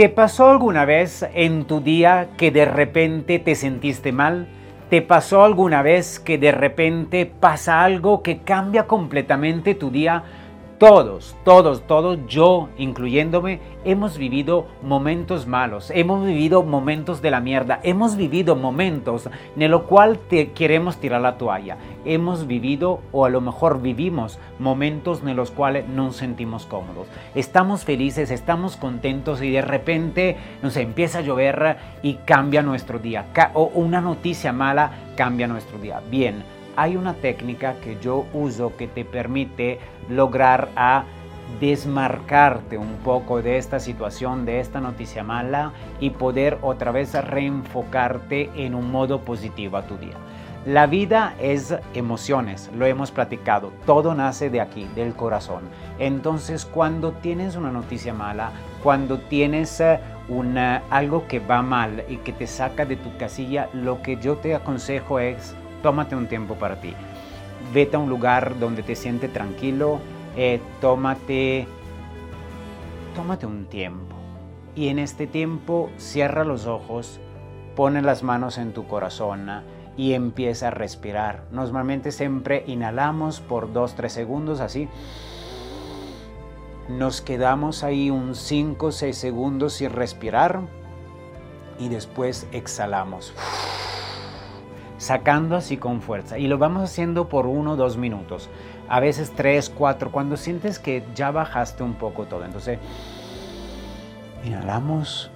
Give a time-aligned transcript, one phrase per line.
[0.00, 4.48] ¿Te pasó alguna vez en tu día que de repente te sentiste mal?
[4.88, 10.22] ¿Te pasó alguna vez que de repente pasa algo que cambia completamente tu día?
[10.80, 17.80] Todos, todos, todos, yo incluyéndome, hemos vivido momentos malos, hemos vivido momentos de la mierda,
[17.82, 21.76] hemos vivido momentos en los cuales te queremos tirar la toalla,
[22.06, 27.08] hemos vivido o a lo mejor vivimos momentos en los cuales no nos sentimos cómodos.
[27.34, 33.26] Estamos felices, estamos contentos y de repente nos empieza a llover y cambia nuestro día,
[33.52, 36.00] o una noticia mala cambia nuestro día.
[36.10, 36.42] Bien
[36.80, 41.04] hay una técnica que yo uso que te permite lograr a
[41.60, 48.50] desmarcarte un poco de esta situación, de esta noticia mala y poder otra vez reenfocarte
[48.54, 50.14] en un modo positivo a tu día.
[50.64, 55.64] La vida es emociones, lo hemos platicado, todo nace de aquí, del corazón.
[55.98, 60.00] Entonces cuando tienes una noticia mala, cuando tienes eh,
[60.88, 64.54] algo que va mal y que te saca de tu casilla, lo que yo te
[64.54, 66.94] aconsejo es tómate un tiempo para ti.
[67.72, 70.00] Vete a un lugar donde te sientes tranquilo,
[70.36, 71.66] eh, tómate,
[73.14, 74.16] tómate un tiempo.
[74.74, 77.20] Y en este tiempo cierra los ojos,
[77.76, 79.48] pone las manos en tu corazón
[79.96, 81.44] y empieza a respirar.
[81.50, 84.88] Normalmente siempre inhalamos por 2-3 segundos así.
[86.88, 90.60] Nos quedamos ahí un 5-6 segundos sin respirar
[91.78, 93.32] y después exhalamos
[95.00, 96.38] sacando así con fuerza.
[96.38, 98.50] Y lo vamos haciendo por uno o dos minutos,
[98.88, 102.44] a veces tres, cuatro, cuando sientes que ya bajaste un poco todo.
[102.44, 102.78] Entonces,
[104.44, 105.30] inhalamos,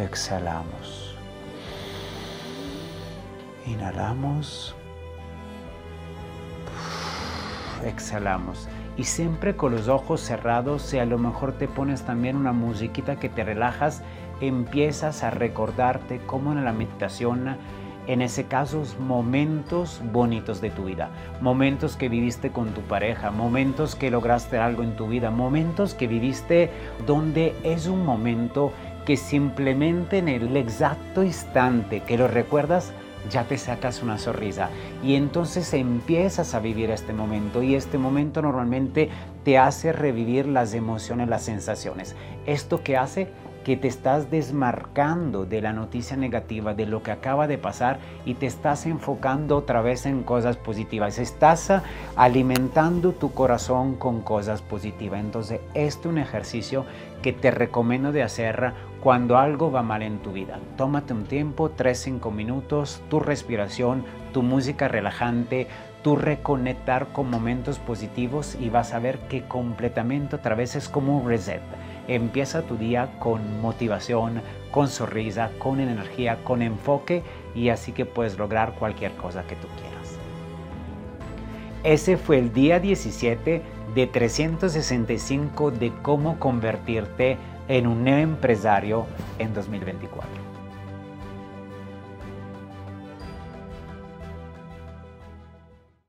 [0.00, 1.14] exhalamos,
[3.66, 4.74] inhalamos,
[7.82, 8.68] exhalamos.
[8.96, 13.16] Y siempre con los ojos cerrados, si a lo mejor te pones también una musiquita
[13.16, 14.02] que te relajas
[14.42, 17.56] empiezas a recordarte como en la meditación,
[18.08, 23.94] en ese caso, momentos bonitos de tu vida, momentos que viviste con tu pareja, momentos
[23.94, 26.70] que lograste algo en tu vida, momentos que viviste
[27.06, 28.72] donde es un momento
[29.06, 32.92] que simplemente en el exacto instante que lo recuerdas,
[33.30, 34.70] ya te sacas una sonrisa
[35.02, 39.10] y entonces empiezas a vivir este momento y este momento normalmente
[39.44, 42.16] te hace revivir las emociones, las sensaciones.
[42.46, 43.28] ¿Esto que hace?
[43.64, 48.34] que te estás desmarcando de la noticia negativa, de lo que acaba de pasar y
[48.34, 51.18] te estás enfocando otra vez en cosas positivas.
[51.18, 51.72] Estás
[52.16, 55.20] alimentando tu corazón con cosas positivas.
[55.20, 56.84] Entonces, este es un ejercicio
[57.22, 58.72] que te recomiendo de hacer
[59.02, 60.60] cuando algo va mal en tu vida.
[60.76, 65.66] Tómate un tiempo, 3-5 minutos, tu respiración, tu música relajante,
[66.04, 71.18] tu reconectar con momentos positivos y vas a ver que completamente otra vez es como
[71.18, 71.62] un reset
[72.08, 77.22] Empieza tu día con motivación, con sonrisa, con energía, con enfoque
[77.54, 80.16] y así que puedes lograr cualquier cosa que tú quieras.
[81.84, 83.62] Ese fue el día 17
[83.94, 87.36] de 365 de cómo convertirte
[87.68, 89.06] en un empresario
[89.38, 90.28] en 2024.